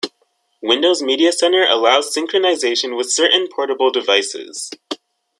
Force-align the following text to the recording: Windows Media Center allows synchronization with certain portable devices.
Windows 0.63 1.03
Media 1.03 1.31
Center 1.31 1.63
allows 1.67 2.11
synchronization 2.17 2.97
with 2.97 3.11
certain 3.11 3.47
portable 3.47 3.91
devices. 3.91 4.71